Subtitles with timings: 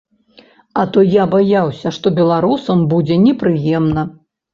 [0.83, 4.07] А то я баяўся, што беларусам будзе непрыемна.